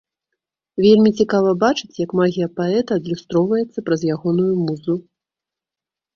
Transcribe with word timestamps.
Вельмі 0.85 1.11
цікава 1.19 1.51
бачыць, 1.63 1.97
як 2.05 2.15
магія 2.21 2.47
паэта 2.61 2.91
адлюстроўваецца 3.01 3.85
праз 3.93 4.01
ягоную 4.17 4.49
музу. 4.65 4.93